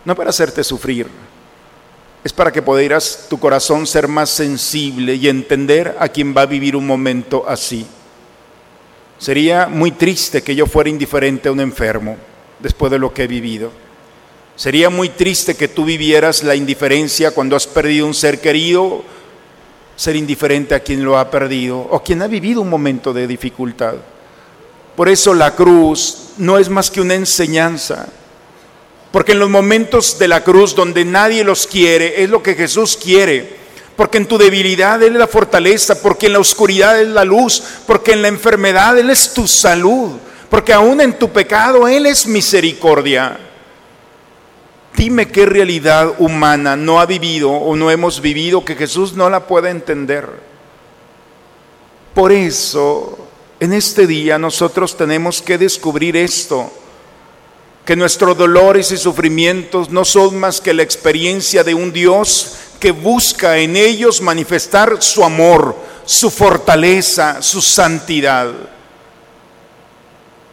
No 0.04 0.16
para 0.16 0.32
hacerte 0.32 0.64
sufrir, 0.64 1.08
es 2.24 2.34
para 2.34 2.52
que 2.52 2.64
pudieras 2.64 3.28
tu 3.30 3.40
corazón 3.40 3.86
ser 3.86 4.08
más 4.08 4.32
sensible 4.32 5.14
y 5.14 5.28
entender 5.28 5.96
a 6.00 6.10
quien 6.10 6.36
va 6.36 6.42
a 6.42 6.48
vivir 6.48 6.76
un 6.76 6.88
momento 6.88 7.46
así. 7.48 7.86
Sería 9.20 9.68
muy 9.68 9.92
triste 9.92 10.42
que 10.42 10.56
yo 10.56 10.66
fuera 10.66 10.90
indiferente 10.90 11.50
a 11.50 11.52
un 11.52 11.60
enfermo 11.60 12.18
después 12.60 12.92
de 12.92 13.00
lo 13.00 13.14
que 13.14 13.24
he 13.24 13.28
vivido. 13.28 13.72
Sería 14.56 14.90
muy 14.90 15.10
triste 15.10 15.56
que 15.56 15.68
tú 15.68 15.84
vivieras 15.84 16.44
la 16.44 16.56
indiferencia 16.56 17.32
cuando 17.32 17.56
has 17.56 17.68
perdido 17.68 18.06
un 18.06 18.14
ser 18.14 18.40
querido, 18.40 19.04
ser 19.98 20.16
indiferente 20.16 20.76
a 20.76 20.80
quien 20.80 21.04
lo 21.04 21.18
ha 21.18 21.30
perdido 21.30 21.80
o 21.80 22.02
quien 22.02 22.22
ha 22.22 22.28
vivido 22.28 22.62
un 22.62 22.70
momento 22.70 23.12
de 23.12 23.28
dificultad. 23.28 23.96
Por 24.96 25.10
eso 25.10 25.34
la 25.34 25.56
cruz 25.56 26.30
no 26.38 26.58
es 26.58 26.70
más 26.70 26.90
que 26.90 27.02
una 27.02 27.16
enseñanza, 27.16 28.08
porque 29.12 29.34
en 29.34 29.40
los 29.40 29.50
momentos 29.50 30.18
de 30.18 30.30
la 30.30 30.44
cruz 30.44 30.74
donde 30.74 31.04
nadie 31.04 31.44
los 31.44 31.68
quiere, 31.68 32.24
es 32.24 32.30
lo 32.30 32.42
que 32.42 32.56
Jesús 32.56 32.98
quiere. 32.98 33.66
Porque 33.96 34.18
en 34.18 34.26
tu 34.26 34.38
debilidad 34.38 35.02
Él 35.04 35.14
es 35.14 35.20
la 35.20 35.28
fortaleza, 35.28 36.02
porque 36.02 36.26
en 36.26 36.34
la 36.34 36.40
oscuridad 36.40 37.00
es 37.00 37.08
la 37.08 37.24
luz, 37.24 37.64
porque 37.88 38.12
en 38.12 38.22
la 38.22 38.28
enfermedad 38.28 38.98
Él 38.98 39.10
es 39.10 39.34
tu 39.34 39.48
salud 39.48 40.12
porque 40.50 40.74
aún 40.74 41.02
en 41.02 41.18
tu 41.18 41.30
pecado 41.30 41.88
Él 41.88 42.06
es 42.06 42.28
misericordia. 42.28 43.38
Dime 44.96 45.28
qué 45.28 45.46
realidad 45.46 46.14
humana 46.20 46.76
no 46.76 47.02
ha 47.02 47.06
vivido 47.06 47.52
o 47.52 47.76
no 47.76 47.92
hemos 47.92 48.22
vivido 48.22 48.64
que 48.64 48.76
Jesús 48.76 49.14
no 49.14 49.30
la 49.30 49.46
pueda 49.46 49.70
entender. 49.70 50.30
Por 52.14 52.32
eso, 52.32 53.18
en 53.60 53.74
este 53.74 54.08
día 54.08 54.38
nosotros 54.40 54.96
tenemos 54.96 55.42
que 55.42 55.58
descubrir 55.58 56.16
esto, 56.16 56.72
que 57.84 57.98
nuestros 57.98 58.38
dolores 58.38 58.92
y 58.92 58.98
sufrimientos 58.98 59.90
no 59.90 60.06
son 60.06 60.40
más 60.40 60.62
que 60.62 60.74
la 60.74 60.84
experiencia 60.84 61.64
de 61.64 61.74
un 61.74 61.92
Dios 61.92 62.54
que 62.80 62.92
busca 62.92 63.58
en 63.58 63.76
ellos 63.76 64.22
manifestar 64.22 65.02
su 65.02 65.26
amor, 65.26 65.76
su 66.06 66.30
fortaleza, 66.30 67.42
su 67.42 67.62
santidad. 67.62 68.75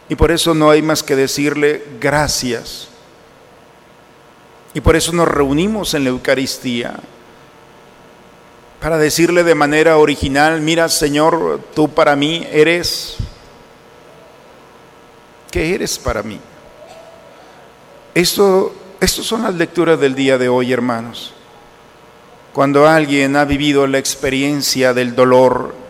Y 0.09 0.15
por 0.15 0.31
eso 0.31 0.53
no 0.53 0.69
hay 0.69 0.81
más 0.81 1.01
que 1.03 1.15
decirle 1.15 1.83
gracias. 1.99 2.89
Y 4.73 4.81
por 4.81 4.95
eso 4.95 5.11
nos 5.11 5.27
reunimos 5.27 5.93
en 5.93 6.03
la 6.03 6.09
Eucaristía. 6.09 6.99
Para 8.81 8.97
decirle 8.97 9.43
de 9.43 9.55
manera 9.55 9.97
original, 9.97 10.59
mira 10.61 10.89
Señor, 10.89 11.61
tú 11.73 11.89
para 11.89 12.15
mí 12.15 12.45
eres, 12.51 13.15
¿qué 15.49 15.73
eres 15.73 15.97
para 15.97 16.21
mí? 16.21 16.39
Esto, 18.13 18.75
estas 18.99 19.25
son 19.25 19.43
las 19.43 19.55
lecturas 19.55 19.99
del 19.99 20.15
día 20.15 20.37
de 20.37 20.49
hoy, 20.49 20.73
hermanos. 20.73 21.33
Cuando 22.51 22.87
alguien 22.87 23.35
ha 23.35 23.45
vivido 23.45 23.87
la 23.87 23.99
experiencia 23.99 24.93
del 24.93 25.15
dolor, 25.15 25.82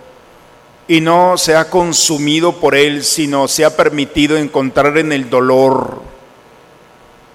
y 0.88 1.02
no 1.02 1.38
se 1.38 1.56
ha 1.56 1.70
consumido 1.70 2.60
por 2.60 2.76
él, 2.76 3.04
sino 3.04 3.48
se 3.48 3.66
ha 3.66 3.76
permitido 3.76 4.38
encontrar 4.38 4.98
en 4.98 5.12
el 5.12 5.30
dolor 5.30 6.02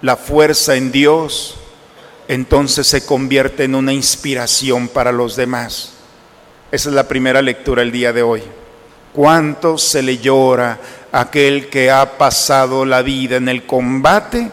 la 0.03 0.17
fuerza 0.17 0.77
en 0.77 0.93
Dios, 0.93 1.57
entonces 2.29 2.87
se 2.87 3.05
convierte 3.05 3.65
en 3.65 3.75
una 3.75 3.93
inspiración 3.93 4.89
para 4.89 5.13
los 5.13 5.35
demás. 5.35 5.95
Esa 6.71 6.91
es 6.91 6.95
la 6.95 7.09
primera 7.09 7.41
lectura 7.41 7.83
el 7.83 7.91
día 7.91 8.13
de 8.13 8.23
hoy. 8.23 8.43
¿Cuánto 9.13 9.79
se 9.79 10.03
le 10.03 10.19
llora 10.19 10.79
a 11.11 11.23
aquel 11.23 11.69
que 11.69 11.91
ha 11.91 12.19
pasado 12.19 12.85
la 12.85 13.03
vida 13.03 13.37
en 13.37 13.49
el 13.49 13.65
combate 13.65 14.51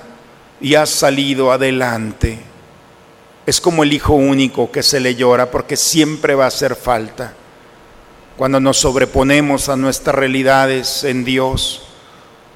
y 0.62 0.76
ha 0.76 0.86
salido 0.86 1.52
adelante? 1.52 2.40
Es 3.46 3.60
como 3.62 3.84
el 3.84 3.94
hijo 3.94 4.14
único 4.14 4.72
que 4.72 4.82
se 4.82 5.00
le 5.02 5.14
llora 5.14 5.52
porque 5.52 5.76
siempre 5.76 6.34
va 6.34 6.46
a 6.46 6.48
hacer 6.48 6.76
falta. 6.76 7.34
Cuando 8.38 8.60
nos 8.60 8.78
sobreponemos 8.78 9.70
a 9.70 9.78
nuestras 9.78 10.14
realidades 10.14 11.06
en 11.06 11.24
Dios, 11.24 11.84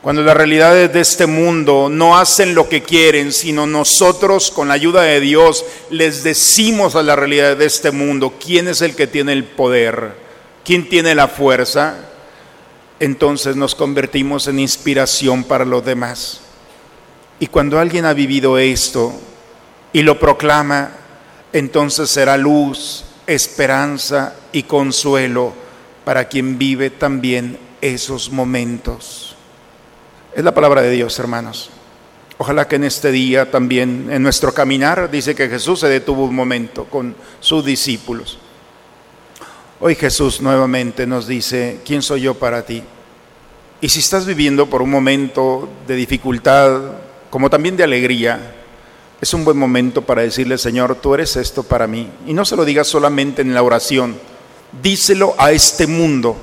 cuando 0.02 0.22
las 0.22 0.36
realidades 0.36 0.92
de 0.92 1.00
este 1.00 1.26
mundo 1.26 1.88
no 1.90 2.18
hacen 2.18 2.54
lo 2.54 2.68
que 2.68 2.84
quieren, 2.84 3.32
sino 3.32 3.66
nosotros 3.66 4.52
con 4.52 4.68
la 4.68 4.74
ayuda 4.74 5.04
de 5.04 5.22
Dios 5.22 5.66
les 5.90 6.24
decimos 6.24 6.96
a 6.96 7.04
la 7.04 7.16
realidad 7.16 7.56
de 7.56 7.66
este 7.66 7.92
mundo 7.92 8.34
quién 8.44 8.68
es 8.68 8.82
el 8.82 8.94
que 8.94 9.08
tiene 9.08 9.32
el 9.32 9.46
poder, 9.46 10.16
quién 10.66 10.90
tiene 10.90 11.16
la 11.16 11.30
fuerza, 11.30 11.96
entonces 13.00 13.56
nos 13.56 13.74
convertimos 13.74 14.48
en 14.48 14.60
inspiración 14.60 15.46
para 15.46 15.64
los 15.64 15.86
demás. 15.86 16.42
Y 17.40 17.48
cuando 17.48 17.80
alguien 17.80 18.06
ha 18.06 18.14
vivido 18.14 18.58
esto 18.58 19.14
y 19.94 20.02
lo 20.02 20.20
proclama, 20.20 20.92
entonces 21.54 22.10
será 22.10 22.36
luz, 22.36 23.06
esperanza 23.28 24.36
y 24.52 24.64
consuelo 24.64 25.69
para 26.06 26.28
quien 26.28 26.58
vive 26.58 26.90
también 26.90 27.58
esos 27.82 28.32
momentos. 28.32 29.36
Es 30.36 30.44
la 30.44 30.54
palabra 30.54 30.82
de 30.82 30.92
Dios, 30.92 31.18
hermanos. 31.20 31.70
Ojalá 32.38 32.68
que 32.68 32.78
en 32.78 32.86
este 32.86 33.12
día 33.12 33.52
también, 33.52 34.08
en 34.12 34.24
nuestro 34.24 34.54
caminar, 34.54 35.12
dice 35.12 35.36
que 35.36 35.50
Jesús 35.50 35.82
se 35.82 35.90
detuvo 35.90 36.24
un 36.24 36.36
momento 36.36 36.86
con 36.86 37.16
sus 37.42 37.66
discípulos. 37.66 38.40
Hoy 39.82 39.96
Jesús 39.96 40.40
nuevamente 40.42 41.06
nos 41.06 41.28
dice, 41.28 41.80
¿quién 41.86 42.02
soy 42.02 42.22
yo 42.22 42.36
para 42.36 42.66
ti? 42.66 42.84
Y 43.82 43.90
si 43.90 44.00
estás 44.00 44.26
viviendo 44.26 44.70
por 44.70 44.82
un 44.82 44.90
momento 44.90 45.70
de 45.88 45.96
dificultad, 45.96 46.94
como 47.30 47.50
también 47.50 47.78
de 47.78 47.84
alegría, 47.84 48.56
es 49.22 49.34
un 49.34 49.44
buen 49.44 49.58
momento 49.58 50.02
para 50.02 50.22
decirle, 50.22 50.58
Señor, 50.58 50.96
tú 50.96 51.14
eres 51.14 51.36
esto 51.36 51.64
para 51.64 51.88
mí. 51.88 52.10
Y 52.26 52.34
no 52.34 52.46
se 52.46 52.56
lo 52.56 52.64
digas 52.66 52.88
solamente 52.88 53.42
en 53.42 53.54
la 53.54 53.64
oración, 53.64 54.16
díselo 54.72 55.36
a 55.38 55.52
este 55.52 55.88
mundo. 55.88 56.38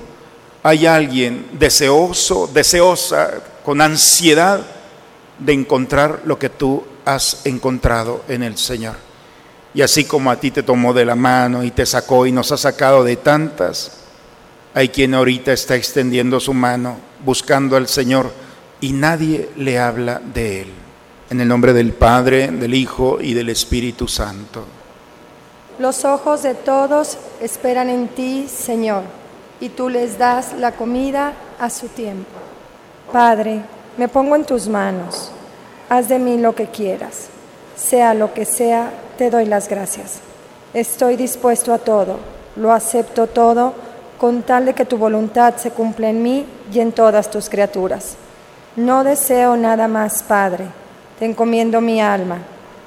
Hay 0.62 0.86
alguien 0.86 1.46
deseoso, 1.52 2.50
deseosa, 2.52 3.30
con 3.64 3.80
ansiedad 3.80 4.60
de 5.38 5.52
encontrar 5.52 6.22
lo 6.24 6.38
que 6.38 6.48
tú 6.48 6.84
has 7.04 7.44
encontrado 7.44 8.24
en 8.28 8.42
el 8.42 8.56
Señor. 8.56 8.96
Y 9.74 9.82
así 9.82 10.04
como 10.04 10.30
a 10.30 10.40
ti 10.40 10.50
te 10.50 10.62
tomó 10.62 10.94
de 10.94 11.04
la 11.04 11.14
mano 11.14 11.62
y 11.62 11.70
te 11.70 11.84
sacó 11.84 12.26
y 12.26 12.32
nos 12.32 12.50
ha 12.52 12.56
sacado 12.56 13.04
de 13.04 13.16
tantas, 13.16 13.92
hay 14.74 14.88
quien 14.88 15.14
ahorita 15.14 15.52
está 15.52 15.76
extendiendo 15.76 16.40
su 16.40 16.54
mano 16.54 16.98
buscando 17.24 17.76
al 17.76 17.88
Señor 17.88 18.30
y 18.80 18.92
nadie 18.92 19.50
le 19.56 19.78
habla 19.78 20.20
de 20.20 20.62
Él. 20.62 20.68
En 21.30 21.40
el 21.40 21.48
nombre 21.48 21.72
del 21.72 21.92
Padre, 21.92 22.48
del 22.48 22.74
Hijo 22.74 23.18
y 23.20 23.34
del 23.34 23.48
Espíritu 23.48 24.06
Santo. 24.06 24.64
Los 25.78 26.06
ojos 26.06 26.42
de 26.42 26.54
todos 26.54 27.18
esperan 27.40 27.90
en 27.90 28.08
ti, 28.08 28.48
Señor, 28.48 29.02
y 29.60 29.68
tú 29.68 29.90
les 29.90 30.16
das 30.16 30.54
la 30.54 30.72
comida 30.72 31.34
a 31.60 31.68
su 31.68 31.88
tiempo. 31.88 32.30
Padre, 33.12 33.60
me 33.98 34.08
pongo 34.08 34.36
en 34.36 34.44
tus 34.44 34.68
manos. 34.68 35.30
Haz 35.88 36.08
de 36.08 36.18
mí 36.18 36.38
lo 36.38 36.54
que 36.54 36.66
quieras. 36.66 37.28
Sea 37.76 38.14
lo 38.14 38.32
que 38.32 38.46
sea, 38.46 38.90
te 39.18 39.30
doy 39.30 39.44
las 39.44 39.68
gracias. 39.68 40.20
Estoy 40.72 41.16
dispuesto 41.16 41.74
a 41.74 41.78
todo, 41.78 42.16
lo 42.56 42.72
acepto 42.72 43.26
todo, 43.26 43.74
con 44.18 44.42
tal 44.42 44.64
de 44.64 44.74
que 44.74 44.86
tu 44.86 44.96
voluntad 44.96 45.56
se 45.56 45.72
cumpla 45.72 46.08
en 46.08 46.22
mí 46.22 46.46
y 46.72 46.80
en 46.80 46.92
todas 46.92 47.30
tus 47.30 47.50
criaturas. 47.50 48.16
No 48.76 49.04
deseo 49.04 49.56
nada 49.56 49.88
más, 49.88 50.22
Padre. 50.22 50.66
Te 51.18 51.26
encomiendo 51.26 51.80
mi 51.80 52.00
alma. 52.00 52.38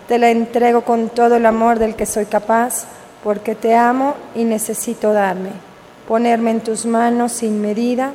Te 0.10 0.18
la 0.18 0.32
entrego 0.32 0.82
con 0.82 1.10
todo 1.10 1.36
el 1.36 1.46
amor 1.46 1.78
del 1.78 1.94
que 1.94 2.08
soy 2.08 2.26
capaz, 2.26 2.86
porque 3.24 3.54
te 3.54 3.76
amo 3.76 4.16
y 4.34 4.44
necesito 4.44 5.14
darme. 5.14 5.52
Ponerme 6.08 6.50
en 6.50 6.62
tus 6.62 6.88
manos 6.88 7.32
sin 7.32 7.62
medida 7.62 8.14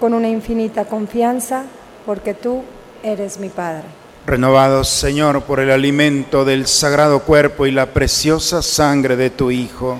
con 0.00 0.14
una 0.14 0.28
infinita 0.28 0.86
confianza, 0.86 1.62
porque 2.04 2.34
tú 2.34 2.64
eres 3.04 3.38
mi 3.38 3.50
Padre. 3.50 3.84
Renovados, 4.26 4.88
Señor, 4.88 5.42
por 5.42 5.60
el 5.60 5.70
alimento 5.70 6.44
del 6.44 6.66
sagrado 6.66 7.20
cuerpo 7.20 7.66
y 7.66 7.70
la 7.70 7.86
preciosa 7.86 8.60
sangre 8.60 9.14
de 9.14 9.30
tu 9.30 9.52
Hijo, 9.52 9.96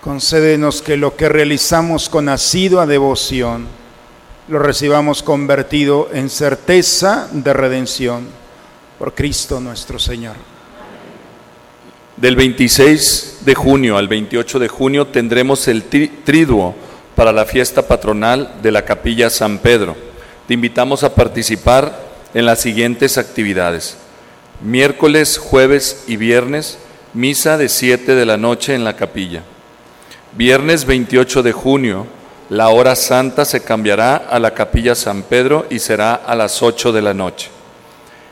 concédenos 0.00 0.80
que 0.80 0.96
lo 0.96 1.14
que 1.14 1.28
realizamos 1.28 2.08
con 2.08 2.30
asidua 2.30 2.86
devoción, 2.86 3.66
lo 4.48 4.60
recibamos 4.60 5.22
convertido 5.22 6.08
en 6.10 6.30
certeza 6.30 7.28
de 7.32 7.52
redención 7.52 8.45
por 8.98 9.14
Cristo 9.14 9.60
nuestro 9.60 9.98
Señor. 9.98 10.36
Del 12.16 12.34
26 12.36 13.38
de 13.42 13.54
junio 13.54 13.98
al 13.98 14.08
28 14.08 14.58
de 14.58 14.68
junio 14.68 15.06
tendremos 15.08 15.68
el 15.68 15.90
tri- 15.90 16.10
triduo 16.24 16.74
para 17.14 17.32
la 17.32 17.44
fiesta 17.44 17.82
patronal 17.86 18.54
de 18.62 18.72
la 18.72 18.84
Capilla 18.84 19.28
San 19.28 19.58
Pedro. 19.58 19.96
Te 20.48 20.54
invitamos 20.54 21.02
a 21.02 21.14
participar 21.14 22.06
en 22.32 22.46
las 22.46 22.60
siguientes 22.60 23.18
actividades. 23.18 23.96
Miércoles, 24.62 25.36
jueves 25.38 26.04
y 26.06 26.16
viernes, 26.16 26.78
misa 27.12 27.58
de 27.58 27.68
7 27.68 28.14
de 28.14 28.24
la 28.26 28.38
noche 28.38 28.74
en 28.74 28.84
la 28.84 28.96
capilla. 28.96 29.42
Viernes 30.32 30.86
28 30.86 31.42
de 31.42 31.52
junio, 31.52 32.06
la 32.48 32.68
hora 32.68 32.94
santa 32.96 33.44
se 33.44 33.62
cambiará 33.62 34.16
a 34.16 34.38
la 34.38 34.52
Capilla 34.54 34.94
San 34.94 35.22
Pedro 35.22 35.66
y 35.68 35.78
será 35.80 36.14
a 36.14 36.34
las 36.34 36.62
8 36.62 36.92
de 36.92 37.02
la 37.02 37.12
noche. 37.12 37.50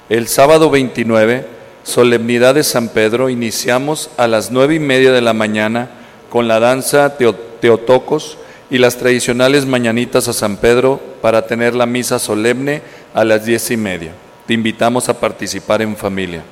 El 0.08 0.28
sábado 0.28 0.68
29, 0.70 1.46
solemnidad 1.82 2.54
de 2.54 2.62
San 2.62 2.88
Pedro, 2.88 3.30
iniciamos 3.30 4.10
a 4.18 4.26
las 4.28 4.50
nueve 4.50 4.74
y 4.74 4.78
media 4.78 5.12
de 5.12 5.22
la 5.22 5.32
mañana 5.32 5.88
con 6.28 6.46
la 6.48 6.60
danza 6.60 7.16
teo- 7.16 7.34
Teotocos 7.60 8.36
y 8.70 8.76
las 8.76 8.98
tradicionales 8.98 9.64
mañanitas 9.64 10.28
a 10.28 10.34
San 10.34 10.58
Pedro 10.58 11.00
para 11.22 11.46
tener 11.46 11.74
la 11.74 11.86
misa 11.86 12.18
solemne 12.18 12.82
a 13.14 13.24
las 13.24 13.46
diez 13.46 13.70
y 13.70 13.78
media. 13.78 14.12
Te 14.46 14.52
invitamos 14.52 15.08
a 15.08 15.18
participar 15.18 15.80
en 15.80 15.96
familia. 15.96 16.42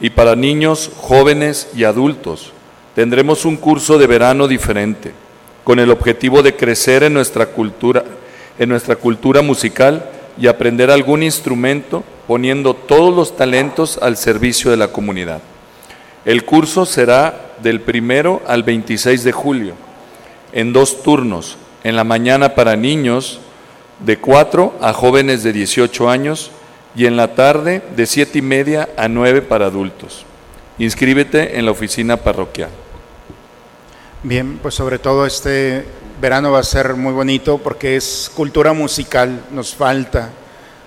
Y 0.00 0.10
para 0.10 0.36
niños, 0.36 0.90
jóvenes 0.96 1.68
y 1.74 1.82
adultos, 1.82 2.52
tendremos 2.94 3.44
un 3.44 3.56
curso 3.56 3.98
de 3.98 4.06
verano 4.06 4.46
diferente, 4.46 5.10
con 5.64 5.80
el 5.80 5.90
objetivo 5.90 6.42
de 6.44 6.54
crecer 6.54 7.02
en 7.02 7.14
nuestra 7.14 7.46
cultura, 7.46 8.04
en 8.58 8.68
nuestra 8.68 8.94
cultura 8.94 9.42
musical 9.42 10.10
y 10.38 10.46
aprender 10.46 10.90
algún 10.90 11.22
instrumento, 11.22 12.04
poniendo 12.26 12.74
todos 12.74 13.14
los 13.14 13.36
talentos 13.36 13.98
al 14.02 14.16
servicio 14.16 14.70
de 14.70 14.76
la 14.76 14.88
comunidad. 14.88 15.40
El 16.24 16.44
curso 16.44 16.86
será 16.86 17.52
del 17.62 17.80
primero 17.80 18.42
al 18.46 18.62
26 18.62 19.24
de 19.24 19.32
julio, 19.32 19.74
en 20.52 20.72
dos 20.72 21.02
turnos, 21.02 21.56
en 21.84 21.96
la 21.96 22.04
mañana 22.04 22.54
para 22.54 22.76
niños 22.76 23.40
de 24.00 24.18
4 24.18 24.74
a 24.80 24.92
jóvenes 24.92 25.42
de 25.42 25.52
18 25.52 26.10
años 26.10 26.50
y 26.94 27.06
en 27.06 27.16
la 27.16 27.34
tarde 27.34 27.82
de 27.94 28.06
7 28.06 28.38
y 28.38 28.42
media 28.42 28.88
a 28.96 29.08
9 29.08 29.42
para 29.42 29.66
adultos. 29.66 30.24
Inscríbete 30.78 31.58
en 31.58 31.64
la 31.64 31.70
oficina 31.70 32.16
parroquial. 32.16 32.70
Bien, 34.22 34.58
pues 34.60 34.74
sobre 34.74 34.98
todo 34.98 35.24
este 35.24 35.84
verano 36.20 36.52
va 36.52 36.60
a 36.60 36.64
ser 36.64 36.94
muy 36.94 37.12
bonito 37.12 37.58
porque 37.58 37.96
es 37.96 38.30
cultura 38.34 38.72
musical, 38.72 39.44
nos 39.50 39.74
falta. 39.74 40.30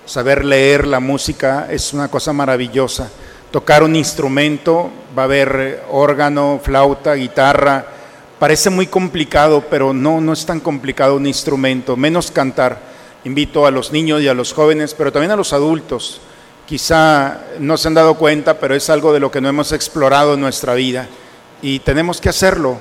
Saber 0.04 0.44
leer 0.44 0.86
la 0.86 1.00
música 1.00 1.68
es 1.70 1.92
una 1.92 2.08
cosa 2.08 2.32
maravillosa. 2.32 3.08
Tocar 3.50 3.82
un 3.82 3.96
instrumento, 3.96 4.90
va 5.16 5.22
a 5.22 5.24
haber 5.26 5.84
órgano, 5.90 6.60
flauta, 6.62 7.14
guitarra. 7.14 7.86
Parece 8.38 8.70
muy 8.70 8.86
complicado, 8.86 9.64
pero 9.68 9.92
no, 9.92 10.20
no 10.20 10.32
es 10.32 10.46
tan 10.46 10.60
complicado 10.60 11.16
un 11.16 11.26
instrumento, 11.26 11.96
menos 11.96 12.30
cantar. 12.30 12.78
Invito 13.24 13.66
a 13.66 13.70
los 13.70 13.92
niños 13.92 14.22
y 14.22 14.28
a 14.28 14.34
los 14.34 14.52
jóvenes, 14.52 14.94
pero 14.94 15.12
también 15.12 15.30
a 15.30 15.36
los 15.36 15.52
adultos. 15.52 16.20
Quizá 16.66 17.40
no 17.58 17.76
se 17.76 17.88
han 17.88 17.94
dado 17.94 18.14
cuenta, 18.14 18.58
pero 18.58 18.74
es 18.74 18.88
algo 18.90 19.12
de 19.12 19.20
lo 19.20 19.30
que 19.30 19.40
no 19.40 19.48
hemos 19.48 19.72
explorado 19.72 20.34
en 20.34 20.40
nuestra 20.40 20.74
vida 20.74 21.08
y 21.62 21.80
tenemos 21.80 22.20
que 22.20 22.28
hacerlo. 22.28 22.78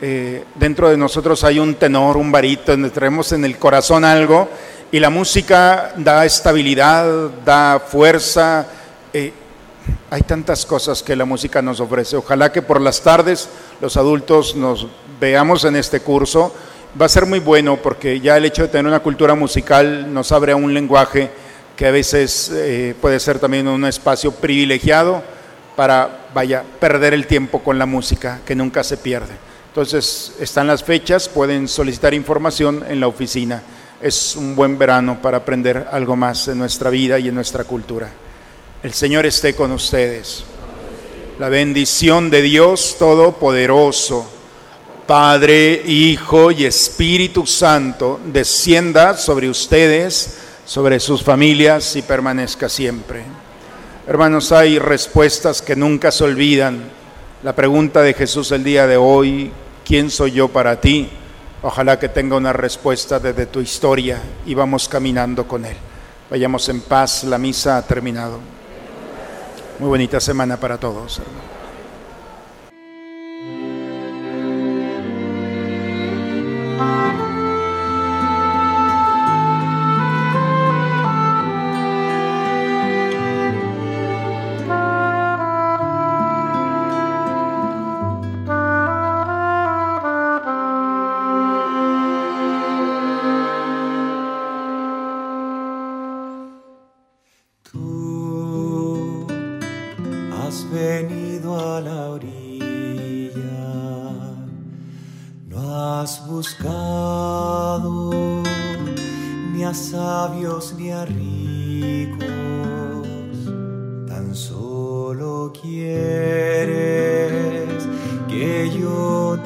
Eh, 0.00 0.44
dentro 0.54 0.88
de 0.88 0.96
nosotros 0.96 1.42
hay 1.42 1.58
un 1.58 1.74
tenor, 1.74 2.16
un 2.16 2.30
barito, 2.30 2.72
donde 2.72 2.90
traemos 2.90 3.32
en 3.32 3.44
el 3.44 3.58
corazón 3.58 4.04
algo 4.04 4.48
y 4.92 5.00
la 5.00 5.10
música 5.10 5.92
da 5.96 6.24
estabilidad, 6.24 7.30
da 7.44 7.80
fuerza. 7.80 8.66
eh, 9.12 9.32
hay 10.10 10.22
tantas 10.22 10.64
cosas 10.66 11.02
que 11.02 11.16
la 11.16 11.24
música 11.24 11.62
nos 11.62 11.80
ofrece. 11.80 12.16
Ojalá 12.16 12.52
que 12.52 12.62
por 12.62 12.80
las 12.80 13.00
tardes 13.00 13.48
los 13.80 13.96
adultos 13.96 14.54
nos 14.54 14.86
veamos 15.20 15.64
en 15.64 15.76
este 15.76 16.00
curso. 16.00 16.54
Va 17.00 17.06
a 17.06 17.08
ser 17.08 17.26
muy 17.26 17.40
bueno 17.40 17.76
porque 17.76 18.20
ya 18.20 18.36
el 18.36 18.44
hecho 18.44 18.62
de 18.62 18.68
tener 18.68 18.86
una 18.86 19.00
cultura 19.00 19.34
musical 19.34 20.12
nos 20.12 20.30
abre 20.32 20.52
a 20.52 20.56
un 20.56 20.72
lenguaje 20.72 21.30
que 21.76 21.86
a 21.86 21.90
veces 21.90 22.50
eh, 22.52 22.94
puede 23.00 23.20
ser 23.20 23.38
también 23.38 23.68
un 23.68 23.84
espacio 23.84 24.32
privilegiado 24.32 25.22
para, 25.76 26.26
vaya, 26.34 26.64
perder 26.80 27.14
el 27.14 27.26
tiempo 27.26 27.62
con 27.62 27.78
la 27.78 27.86
música, 27.86 28.40
que 28.44 28.54
nunca 28.54 28.82
se 28.82 28.96
pierde. 28.96 29.47
Entonces, 29.78 30.32
están 30.40 30.66
las 30.66 30.82
fechas, 30.82 31.28
pueden 31.28 31.68
solicitar 31.68 32.12
información 32.12 32.84
en 32.88 32.98
la 32.98 33.06
oficina. 33.06 33.62
Es 34.02 34.34
un 34.34 34.56
buen 34.56 34.76
verano 34.76 35.22
para 35.22 35.36
aprender 35.36 35.86
algo 35.92 36.16
más 36.16 36.48
en 36.48 36.58
nuestra 36.58 36.90
vida 36.90 37.16
y 37.20 37.28
en 37.28 37.36
nuestra 37.36 37.62
cultura. 37.62 38.10
El 38.82 38.92
Señor 38.92 39.24
esté 39.24 39.54
con 39.54 39.70
ustedes. 39.70 40.42
La 41.38 41.48
bendición 41.48 42.28
de 42.28 42.42
Dios 42.42 42.96
Todopoderoso, 42.98 44.28
Padre, 45.06 45.80
Hijo 45.86 46.50
y 46.50 46.64
Espíritu 46.64 47.46
Santo, 47.46 48.18
descienda 48.24 49.16
sobre 49.16 49.48
ustedes, 49.48 50.38
sobre 50.66 50.98
sus 50.98 51.22
familias 51.22 51.94
y 51.94 52.02
permanezca 52.02 52.68
siempre. 52.68 53.22
Hermanos, 54.08 54.50
hay 54.50 54.80
respuestas 54.80 55.62
que 55.62 55.76
nunca 55.76 56.10
se 56.10 56.24
olvidan. 56.24 56.82
La 57.44 57.54
pregunta 57.54 58.02
de 58.02 58.14
Jesús 58.14 58.50
el 58.50 58.64
día 58.64 58.88
de 58.88 58.96
hoy, 58.96 59.52
¿quién 59.88 60.10
soy 60.10 60.32
yo 60.32 60.48
para 60.48 60.78
ti? 60.78 61.08
Ojalá 61.62 61.98
que 61.98 62.10
tenga 62.10 62.36
una 62.36 62.52
respuesta 62.52 63.18
desde 63.18 63.46
tu 63.46 63.60
historia 63.60 64.20
y 64.44 64.52
vamos 64.52 64.86
caminando 64.86 65.48
con 65.48 65.64
Él. 65.64 65.76
Vayamos 66.30 66.68
en 66.68 66.82
paz, 66.82 67.24
la 67.24 67.38
misa 67.38 67.78
ha 67.78 67.82
terminado. 67.82 68.38
Muy 69.78 69.88
bonita 69.88 70.20
semana 70.20 70.58
para 70.58 70.76
todos. 70.76 71.22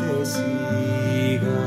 Te 0.01 0.15
siga. 0.35 1.63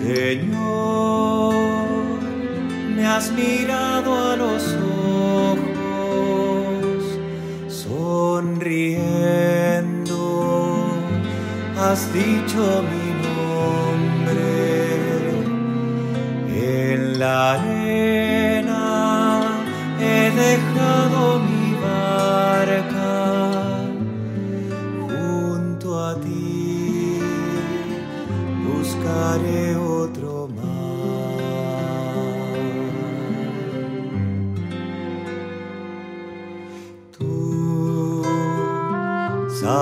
Señor, 0.00 1.54
me 2.94 3.06
has 3.06 3.26
mirado 3.32 4.10
a 4.30 4.36
los 4.36 4.62
ojos, 5.52 7.02
sonriendo, 7.68 8.96
has 11.78 12.00
dicho 12.12 12.82
mi 12.90 13.07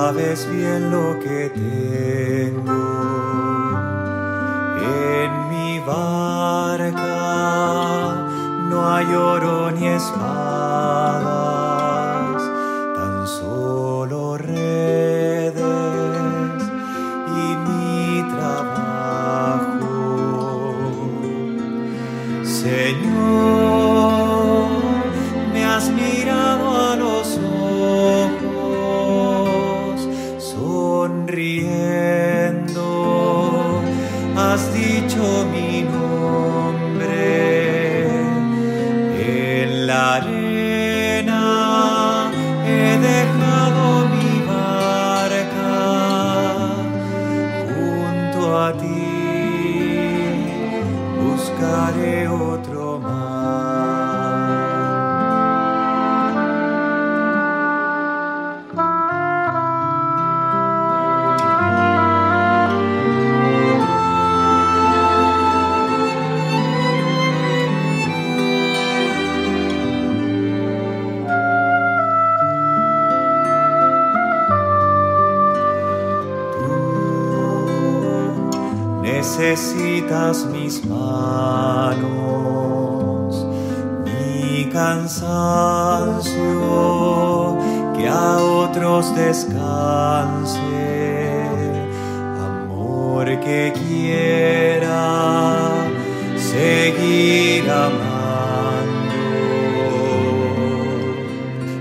sabes 0.06 0.48
bien 0.52 0.88
lo 0.92 1.18
que 1.18 1.50
tengo 1.52 3.15